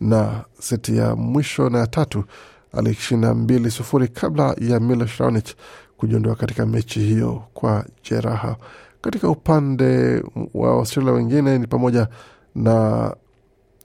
na 0.00 0.44
seti 0.60 0.96
ya 0.96 1.16
mwisho 1.16 1.70
na 1.70 1.78
ya 1.78 1.86
tatu 1.86 2.24
alishinda 2.72 3.34
mbili 3.34 3.70
sufuri 3.70 4.08
kabla 4.08 4.56
ya 4.60 4.80
Milos 4.80 5.16
Raonic 5.18 5.46
kujiondoa 5.96 6.34
katika 6.34 6.66
mechi 6.66 7.00
hiyo 7.00 7.42
kwa 7.54 7.84
jeraha. 8.10 8.56
Katika 9.00 9.28
upande 9.28 10.22
wa 10.54 10.70
Australia 10.70 11.12
wengine 11.12 11.58
ni 11.58 11.66
pamoja 11.66 12.08
na 12.54 13.10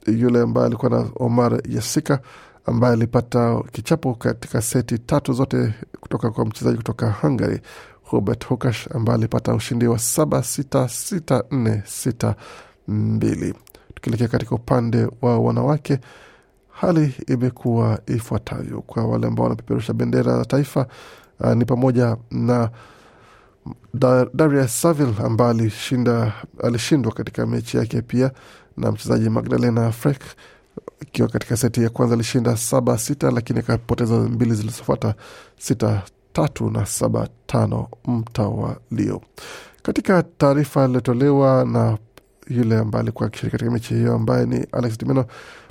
yule 0.07 0.41
ambaye 0.41 0.67
alikuwa 0.67 0.91
na 0.91 1.05
Omar 1.15 1.61
Yasika 1.69 2.19
ambaye 2.65 2.93
alipata 2.93 3.61
kichapo 3.71 4.13
katika 4.13 4.61
seti 4.61 4.97
tatu 4.99 5.33
zote 5.33 5.73
kutoka 5.99 6.31
kwa 6.31 6.45
mchezaji 6.45 6.77
kutoka 6.77 7.11
Hungary 7.11 7.61
Hubert 8.03 8.45
Hukash 8.47 8.87
ambaye 8.95 9.17
alipata 9.17 9.53
ushindi 9.53 9.87
wa 9.87 9.99
saba 9.99 10.43
sita 10.43 10.89
sita 10.89 11.43
nne 11.51 11.83
sita 11.85 12.35
mbili. 12.87 13.53
Tukielekea 13.95 14.27
katika 14.27 14.55
upande 14.55 15.07
wa 15.21 15.39
wanawake 15.39 15.99
hali 16.71 17.15
imekuwa 17.27 17.99
ifuatavyo 18.07 18.81
kwa 18.81 19.05
wale 19.05 19.27
ambao 19.27 19.43
wanapeperusha 19.43 19.93
bendera 19.93 20.33
ya 20.37 20.45
taifa. 20.45 20.87
Uh, 21.39 21.53
ni 21.53 21.65
pamoja 21.65 22.17
na 22.31 22.69
Darius 24.33 24.81
Saville 24.81 25.13
ambaye 25.23 25.71
alishindwa 26.63 27.11
katika 27.15 27.45
mechi 27.45 27.77
yake 27.77 28.01
pia 28.01 28.31
na 28.77 28.91
mchezaji 28.91 29.29
Magdalena 29.29 29.91
Frek 29.91 30.21
ikiwa 31.01 31.27
katika 31.27 31.57
seti 31.57 31.83
ya 31.83 31.89
kwanza 31.89 32.15
alishinda 32.15 32.57
saba 32.57 32.97
sita, 32.97 33.31
lakini 33.31 33.59
akapoteza 33.59 34.15
mbili 34.15 34.53
zilizofuata 34.53 35.15
sita 35.59 36.01
tatu 36.33 36.69
na 36.69 36.85
saba 36.85 37.27
tano 37.45 37.87
mtawalio. 38.07 39.21
Katika 39.83 40.23
taarifa 40.23 40.85
iliyotolewa 40.85 41.65
na 41.65 41.97
yule 42.47 42.77
ambaye 42.77 43.01
alikuwa 43.03 43.27
akishiriki 43.27 43.51
katika 43.51 43.71
mechi 43.71 43.93
hiyo 43.93 44.13
ambaye 44.15 44.45
ni 44.45 44.65
Alex 44.71 44.97
Dimeno 44.97 45.25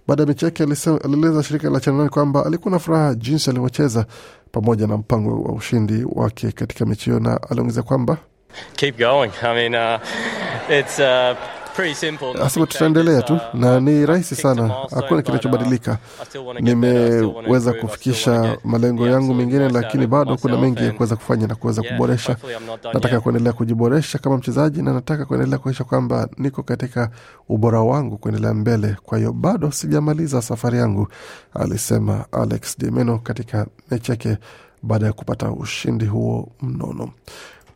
baada 0.09 0.23
ya 0.23 0.27
mechi 0.27 0.45
yake 0.45 0.63
alieleza 1.05 1.43
shirika 1.43 1.71
la 1.71 1.81
Channel 1.81 2.09
kwamba 2.09 2.47
alikuwa 2.47 2.73
na 2.73 2.79
furaha 2.79 3.15
jinsi 3.15 3.51
alivyocheza 3.51 4.07
pamoja 4.53 4.87
na 4.87 4.97
mpango 4.97 5.43
wa 5.43 5.53
ushindi 5.53 6.05
wake 6.13 6.53
katika 6.53 6.87
mechi 6.87 7.05
hiyo, 7.05 7.21
na 7.21 7.41
aliongeza 7.51 7.83
kwamba 7.83 8.17
keep 8.77 8.99
going. 8.99 9.31
I 9.43 9.55
mean, 9.55 9.75
uh, 9.75 10.01
it's 10.79 10.99
uh. 10.99 11.58
Asema 12.43 12.67
tutaendelea 12.67 13.23
tu 13.23 13.39
na 13.55 13.81
ni 13.81 14.07
rahisi 14.07 14.35
sana, 14.37 14.71
hakuna 14.91 15.23
kinachobadilika. 15.23 15.99
Nimeweza 16.61 17.73
kufikisha 17.73 18.59
malengo 18.65 19.07
yangu 19.07 19.35
mengine, 19.35 19.69
lakini 19.69 20.07
bado 20.07 20.37
kuna 20.37 20.57
mengi 20.59 20.85
ya 20.85 20.93
kuweza 20.93 21.17
kufanya 21.17 21.47
na 21.47 21.55
kuweza 21.55 21.83
kuboresha. 21.83 22.37
Nataka 22.95 23.21
kuendelea 23.21 23.53
kujiboresha 23.53 24.19
kama 24.19 24.37
mchezaji 24.37 24.83
na 24.83 24.93
nataka 24.93 25.25
kuendelea 25.25 25.59
kuonyesha 25.59 25.85
kwamba 25.85 26.29
niko 26.39 26.63
katika 26.63 27.11
ubora 27.49 27.81
wangu 27.81 28.19
kuendelea 28.19 28.55
mbele. 28.55 28.97
Kwa 29.03 29.19
hiyo 29.19 29.33
bado 29.33 29.71
sijamaliza 29.73 30.43
safari 30.43 30.79
yangu, 30.79 31.09
alisema 31.55 32.25
Alex 32.33 32.79
Dimeno 32.79 33.19
katika 33.19 33.67
mechi 33.91 34.11
yake 34.11 34.37
baada 34.83 35.07
ya 35.07 35.13
kupata 35.13 35.51
ushindi 35.51 36.05
huo 36.07 36.49
mnono. 36.63 37.11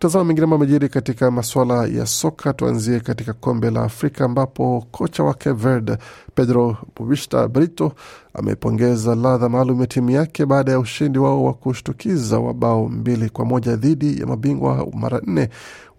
Tazama 0.02 0.24
mengine 0.24 0.44
ambayo 0.44 0.62
amejiri 0.62 0.88
katika 0.88 1.30
masuala 1.30 1.86
ya 1.86 2.06
soka. 2.06 2.52
Tuanzie 2.52 3.00
katika 3.00 3.32
kombe 3.32 3.70
la 3.70 3.82
Afrika 3.82 4.24
ambapo 4.24 4.86
kocha 4.90 5.22
wa 5.24 5.36
Verde 5.54 5.96
Pedro 6.34 6.76
Bubista 6.96 7.48
Brito 7.48 7.92
amepongeza 8.34 9.14
ladha 9.14 9.48
maalum 9.48 9.80
ya 9.80 9.86
timu 9.86 10.10
yake 10.10 10.46
baada 10.46 10.72
ya 10.72 10.78
ushindi 10.78 11.18
wao 11.18 11.44
wa 11.44 11.54
kushtukiza 11.54 12.38
wa 12.38 12.54
bao 12.54 12.88
mbili 12.88 13.30
kwa 13.30 13.44
moja 13.44 13.76
dhidi 13.76 14.20
ya 14.20 14.26
mabingwa 14.26 14.86
mara 14.94 15.20
nne 15.26 15.48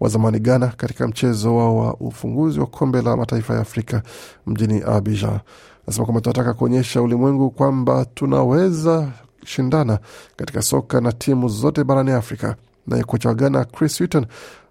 wa 0.00 0.08
zamani 0.08 0.38
Ghana 0.38 0.66
katika 0.66 1.08
mchezo 1.08 1.56
wao 1.56 1.76
wa 1.76 1.94
ufunguzi 1.94 2.60
wa 2.60 2.66
kombe 2.66 3.02
la 3.02 3.16
mataifa 3.16 3.54
ya 3.54 3.60
Afrika 3.60 4.02
mjini 4.46 4.82
Abidjan. 4.86 5.38
Anasema 5.86 6.04
kwamba 6.06 6.20
tunataka 6.20 6.54
kuonyesha 6.54 7.02
ulimwengu 7.02 7.50
kwamba 7.50 8.04
tunaweza 8.04 9.08
shindana 9.44 9.98
katika 10.36 10.62
soka 10.62 11.00
na 11.00 11.12
timu 11.12 11.48
zote 11.48 11.84
barani 11.84 12.10
Afrika. 12.10 12.56
Naye 12.86 13.04
kocha 13.04 13.28
wa 13.28 13.34
Ghana 13.34 13.64
Chris 13.64 13.98
Hughton 13.98 14.26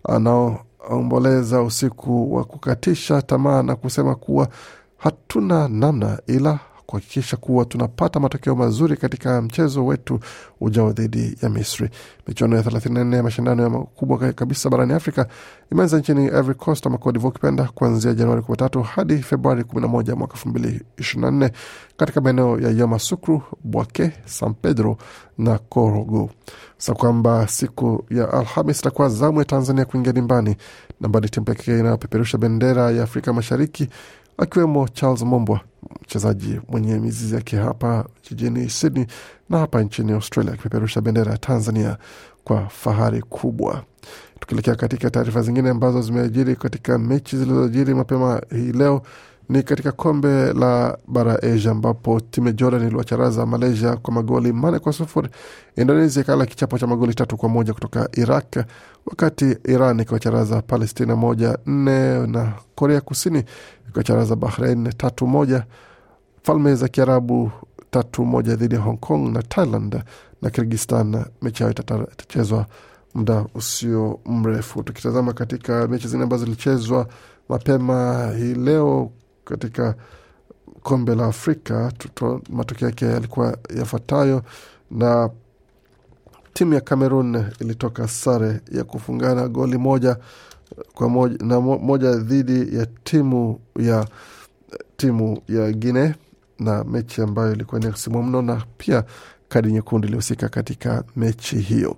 anaomboleza 0.10 1.62
usiku 1.62 2.36
wa 2.36 2.44
kukatisha 2.44 3.22
tamaa 3.22 3.64
na 3.64 3.76
kusema 3.76 4.16
kuwa 4.16 4.48
hatuna 4.98 5.68
namna 5.68 6.20
ila 6.28 6.60
kuhakikisha 6.86 7.38
kuwa 7.38 7.66
tunapata 7.66 8.20
matokeo 8.20 8.56
mazuri 8.56 8.98
katika 8.98 9.42
mchezo 9.42 9.86
wetu 9.86 10.20
ujao 10.62 10.92
dhidi 10.92 11.38
ya 11.42 11.50
Misri. 11.50 11.90
Michuano 12.28 12.56
ya 12.56 12.62
34 12.62 13.16
ya 13.16 13.24
mashindano 13.24 13.64
ya 13.64 13.70
makubwa 13.70 14.18
kabisa 14.34 14.70
barani 14.70 14.94
Afrika 14.94 15.28
imeanza 15.72 15.98
nchini 16.00 16.26
Ivory 16.26 16.54
Coast 16.56 16.88
ama 16.88 16.98
Cote 16.98 17.14
d'Ivoire 17.14 17.30
ukipenda, 17.36 17.64
kuanzia 17.76 18.14
Januari 18.14 18.42
13 18.42 18.84
hadi 18.84 19.18
Februari 19.18 19.64
11 19.64 20.16
mwaka 20.16 20.38
2024 20.50 21.50
katika 21.98 22.22
maeneo 22.22 22.60
ya 22.60 22.70
Yamoussoukro, 22.72 23.42
Bouake, 23.64 24.12
San 24.26 24.54
Pedro 24.54 24.98
na 25.38 25.58
Korogo. 25.58 26.30
Sa 26.78 26.94
kwamba 26.94 27.48
siku 27.48 28.06
ya 28.10 28.34
Alhamis 28.34 28.80
itakuwa 28.80 29.10
zamu 29.10 29.40
ya 29.40 29.46
Tanzania 29.46 29.86
kuingia 29.86 30.14
dimbani, 30.14 30.56
namba 31.02 31.20
ni 31.20 31.30
timu 31.30 31.46
pekee 31.46 31.80
inayopeperusha 31.80 32.38
bendera 32.38 32.92
ya 32.92 33.04
Afrika 33.04 33.34
Mashariki 33.34 33.90
akiwemo 34.38 34.88
Charles 34.88 35.22
Mombwa, 35.22 35.60
mchezaji 36.02 36.60
mwenye 36.70 37.00
mizizi 37.00 37.36
yake 37.36 37.58
hapa 37.58 38.06
jijini 38.30 38.70
Sydney 38.70 39.06
na 39.50 39.58
hapa 39.58 39.82
nchini 39.84 40.12
Australia, 40.12 40.54
akipeperusha 40.54 41.02
bendera 41.02 41.32
ya 41.32 41.38
Tanzania 41.38 41.98
kwa 42.44 42.68
fahari 42.70 43.22
kubwa. 43.22 43.84
Tukielekea 44.40 44.76
katika 44.76 45.10
taarifa 45.10 45.42
zingine 45.42 45.70
ambazo 45.70 46.02
zimeajiri 46.02 46.56
katika 46.56 46.98
mechi 46.98 47.38
zilizojiri 47.38 47.94
mapema 47.94 48.42
hii 48.52 48.72
leo 48.72 49.02
ni 49.50 49.64
katika 49.64 49.92
kombe 49.92 50.54
la 50.54 50.98
bara 51.08 51.42
Asia 51.44 51.72
ambapo 51.72 52.20
timu 52.20 52.48
ya 52.48 52.54
Jordan 52.54 52.88
iliwacharaza 52.88 53.46
Malaysia 53.46 53.96
kwa 53.98 54.14
magoli 54.14 54.54
manne 54.54 54.80
kwa 54.80 54.94
sufuri. 54.94 55.30
Indonesia 55.76 56.22
ikala 56.22 56.46
kichapo 56.46 56.78
cha 56.80 56.88
magoli 56.88 57.14
tatu 57.14 57.38
kwa 57.38 57.50
moja 57.50 57.74
kutoka 57.74 58.10
Iraq, 58.14 58.58
wakati 59.06 59.58
Iran 59.64 60.00
ikiwacharaza 60.00 60.62
Palestina 60.62 61.16
moja 61.16 61.58
nne 61.66 62.28
na 62.28 62.54
Korea 62.76 63.02
Kusini 63.02 63.44
ikiwacharaza 63.94 64.36
Bahrain 64.36 64.90
tatu 64.98 65.28
moja. 65.28 65.66
Falme 66.44 66.76
za 66.76 66.88
Kiarabu 66.88 67.52
tatu 67.92 68.26
moja 68.26 68.56
dhidi 68.56 68.76
ya 68.76 68.82
Hong 68.82 68.98
Kong 68.98 69.34
na 69.34 69.42
Thailand 69.42 70.04
na 70.42 70.50
Kirgistan. 70.50 71.26
Mechi 71.42 71.64
yao 71.64 71.72
itachezwa 71.72 72.66
muda 73.14 73.46
usio 73.56 74.20
mrefu. 74.26 74.84
Tukitazama 74.84 75.34
katika 75.34 75.88
mechi 75.88 76.08
zingine 76.08 76.24
ambazo 76.24 76.46
zilichezwa 76.46 77.08
mapema 77.50 78.30
hii 78.38 78.54
leo 78.54 79.12
katika 79.46 79.96
kombe 80.82 81.16
la 81.16 81.26
Afrika, 81.26 81.92
matokeo 82.50 82.88
yake 82.88 83.06
yalikuwa 83.06 83.58
yafuatayo, 83.78 84.42
na 84.92 85.30
timu 86.54 86.74
ya 86.74 86.82
Cameroon 86.82 87.46
ilitoka 87.60 88.08
sare 88.08 88.62
ya 88.72 88.84
kufungana 88.84 89.48
goli 89.48 89.78
moja 89.78 90.18
kwa 90.94 91.10
moja, 91.10 91.38
na 91.46 91.60
moja 91.62 92.16
dhidi 92.16 92.78
ya 92.78 92.86
timu 92.86 93.60
ya 93.80 94.08
timu 94.98 95.42
ya 95.48 95.72
Guinea, 95.72 96.16
na 96.60 96.84
mechi 96.84 97.22
ambayo 97.22 97.52
ilikuwa 97.54 97.82
ni 97.82 97.98
simu 97.98 98.24
mno 98.24 98.42
na 98.42 98.64
pia 98.78 99.04
kadi 99.54 99.72
nyekundu 99.72 100.08
ilihusika 100.08 100.50
katika 100.50 101.04
mechi 101.16 101.58
hiyo. 101.60 101.96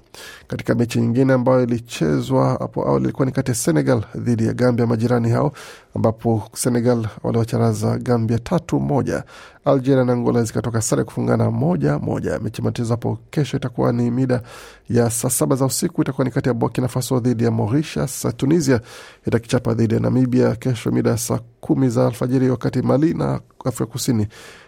Katika 0.48 0.76
mechi 0.76 1.00
nyingine 1.00 1.34
ambayo 1.34 1.64
ilichezwa 1.64 2.50
hapo 2.50 2.88
awali 2.88 3.04
ilikuwa 3.04 3.26
ni 3.26 3.32
kati 3.32 3.52
ya 3.52 3.56
Senegal 3.56 4.04
dhidi 4.16 4.46
ya 4.46 4.54
Gambia, 4.54 4.88
majirani 4.88 5.30
hao, 5.30 5.52
ambapo 5.96 6.44
Senegal 6.54 7.08
waliwacharaza 7.24 7.98
Gambia 7.98 8.40
tatu 8.40 8.80
moja. 8.80 9.24
Algeria 9.66 10.04
na 10.06 10.14
Angola 10.14 10.44
zikatoka 10.44 10.82
sare 10.82 11.04
kufungana 11.04 11.52
moja 11.52 12.00
moja. 12.00 12.40
Mechi 12.40 12.62
matezo 12.62 12.94
hapo 12.94 13.18
kesho 13.30 13.58
itakuwa 13.58 13.92
ni 13.94 14.12
mida 14.12 14.42
ya 14.90 15.10
saa 15.10 15.30
saba 15.30 15.56
za 15.56 15.66
usiku, 15.66 16.02
itakuwa 16.02 16.26
ni 16.26 16.32
kati 16.32 16.50
ya 16.50 16.54
Burkina 16.54 16.88
Faso 16.88 17.20
dhidi 17.20 17.44
ya 17.44 17.52
Mauritius. 17.52 18.28
Tunisia 18.38 18.82
itakichapa 19.28 19.74
dhidi 19.74 19.94
ya 19.94 20.00
Namibia 20.00 20.56
kesho 20.56 20.92
mida 20.92 21.10
ya 21.10 21.18
saa 21.18 21.40
kumi 21.62 21.90
za 21.90 22.08
alfajiri, 22.08 22.50
wakati 22.50 22.82
Mali 22.82 23.14
na 23.14 23.40
Afrika 23.66 23.86
Kusini 23.92 24.28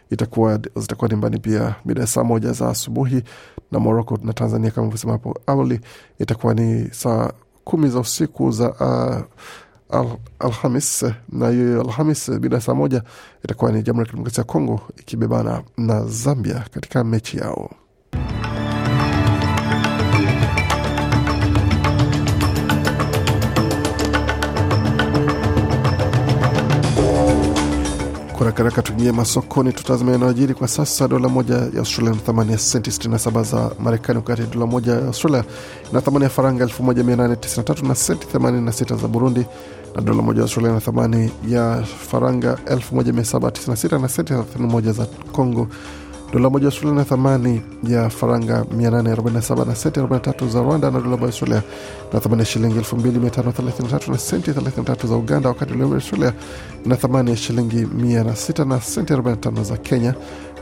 itakuwa 0.09 0.59
zitakuwa 0.75 1.09
dimbani 1.09 1.39
pia 1.39 1.75
mida 1.85 2.01
ya 2.01 2.07
saa 2.07 2.23
moja 2.23 2.51
za 2.51 2.69
asubuhi, 2.69 3.23
na 3.71 3.79
Morocco 3.79 4.19
na 4.23 4.33
Tanzania 4.33 4.71
kama 4.71 4.87
vyosema 4.87 5.13
hapo 5.13 5.39
awali 5.47 5.79
itakuwa 6.19 6.53
ni 6.53 6.89
saa 6.91 7.31
kumi 7.63 7.89
za 7.89 7.99
usiku 7.99 8.51
za 8.51 8.69
uh, 8.69 9.97
al, 9.99 10.17
Alhamis 10.39 11.05
na 11.29 11.49
hiyo 11.49 11.81
Alhamis 11.81 12.31
bila 12.31 12.61
saa 12.61 12.73
moja 12.73 13.03
itakuwa 13.43 13.71
ni 13.71 13.83
Jamhuri 13.83 14.05
ya 14.05 14.09
Kidemokrasia 14.11 14.41
ya 14.41 14.45
Kongo 14.47 14.81
ikibebana 14.97 15.63
na 15.77 16.05
Zambia 16.05 16.65
katika 16.71 17.03
mechi 17.03 17.37
yao. 17.37 17.71
Kurakaraka 28.37 28.81
tuingie 28.81 29.11
masokoni, 29.11 29.73
tutazame 29.73 30.11
yanayojiri 30.11 30.53
kwa 30.53 30.67
sasa. 30.67 31.07
Dola 31.07 31.29
moja 31.29 31.55
ya 31.55 31.79
Australia 31.79 32.13
na 32.13 32.21
thamani 32.21 32.51
ya 32.51 32.57
senti 32.57 32.89
67 32.89 33.43
za 33.43 33.71
Marekani, 33.79 34.17
wakati 34.17 34.41
dola 34.41 34.65
moja 34.65 34.91
ya 34.91 35.05
Australia 35.05 35.43
na 35.93 36.01
thamani 36.01 36.23
ya 36.23 36.29
faranga 36.29 36.65
1893 36.65 37.87
na 37.87 37.95
senti 37.95 38.27
86 38.37 38.97
za 39.01 39.07
Burundi, 39.07 39.45
na 39.95 40.01
dola 40.01 40.21
moja 40.21 40.37
ya 40.39 40.43
Australia 40.43 40.71
na 40.71 40.79
thamani 40.79 41.31
ya 41.47 41.83
faranga 42.09 42.57
1796 42.65 44.01
na 44.01 44.07
senti 44.09 44.33
31 44.33 44.91
za 44.91 45.05
Congo. 45.31 45.67
Dola 46.33 46.49
moja 46.49 46.65
Australia 46.67 46.95
na 46.97 47.05
thamani 47.05 47.61
ya 47.83 48.09
faranga 48.09 48.63
847 48.63 49.65
na 49.67 49.75
senti 49.75 49.99
43 49.99 50.49
za 50.49 50.61
Rwanda, 50.61 50.91
na 50.91 50.99
dola 50.99 51.17
moja 51.17 51.25
Australia 51.25 51.63
na 52.13 52.19
thamani 52.19 52.39
ya 52.41 52.45
shilingi 52.45 52.79
2533 52.79 54.11
na 54.11 54.17
senti 54.17 54.51
33 54.51 55.07
za 55.07 55.15
Uganda, 55.15 55.49
wakati 55.49 55.71
dola 55.73 55.83
moja 55.85 55.95
Australia 55.95 56.33
na 56.85 56.95
thamani 56.95 57.29
ya 57.31 57.37
shilingi 57.37 57.85
106 57.85 58.65
na 58.65 58.81
senti 58.81 59.13
45 59.13 59.63
za 59.63 59.77
Kenya, 59.77 60.15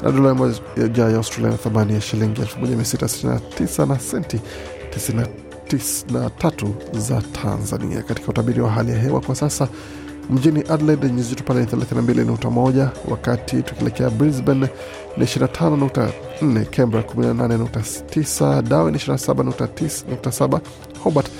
na 0.04 0.12
dola 0.12 0.34
moja 0.34 0.62
ya 0.98 1.18
Australia 1.18 1.52
na 1.52 1.58
thamani 1.58 1.94
ya 1.94 2.02
shilingi 2.02 2.42
1669 2.42 3.86
na 3.88 4.00
senti 4.00 4.40
93 5.68 6.68
za 7.00 7.22
Tanzania. 7.22 8.02
Katika 8.02 8.28
utabiri 8.28 8.62
wa 8.62 8.70
hali 8.72 8.92
ya 8.92 8.98
hewa 8.98 9.22
kwa 9.22 9.36
sasa 9.36 9.68
mjini 10.30 10.64
Adelaide 10.70 11.10
nyuzi 11.10 11.30
joto 11.30 11.44
pale 11.44 11.60
ni 11.60 11.66
32.1, 11.66 12.88
wakati 13.10 13.64
tukielekea 13.64 14.10
Brisbane 14.10 14.68
ni 15.18 15.26
25.4, 15.26 16.66
Canberra 16.66 17.04
18.9, 17.08 18.62
Darwin 18.62 18.94
ni 18.94 19.00
27.7, 19.00 20.60
Hobart 21.04 21.32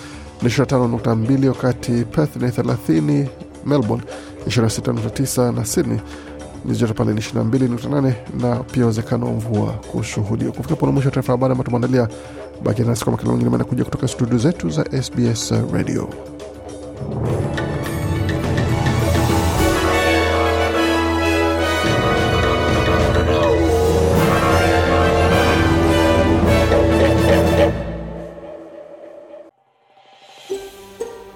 ni 0.42 0.50
25.2, 0.50 1.48
wakati 1.48 1.92
Perth 1.92 2.36
ni 2.36 2.48
30, 2.48 3.28
Melbourne 3.66 4.04
26.9 4.48 5.52
na 5.56 5.66
Sydney 5.66 6.00
nyuzi 6.66 6.80
joto 6.80 6.94
pale 6.94 7.14
ni 7.14 7.20
22.8 7.22 8.14
na 8.42 8.56
pia 8.56 8.84
uwezekano 8.84 9.26
wa 9.26 9.32
mvua 9.34 9.72
kushuhudiwa. 9.72 10.52
Kufika 10.52 10.76
pona 10.76 10.92
mwisho 10.92 11.08
wa 11.10 11.14
taarifa 11.16 11.34
habari 11.34 11.52
ambayo 11.52 11.66
tumeandalia. 11.66 12.08
Baki 12.64 12.82
nasi 12.82 13.04
kwa 13.04 13.12
makala 13.12 13.30
mengine 13.32 13.50
manakuja 13.50 13.84
kutoka 13.86 14.08
studio 14.08 14.38
zetu 14.38 14.70
za 14.70 14.86
SBS 15.04 15.54
Radio. 15.74 16.10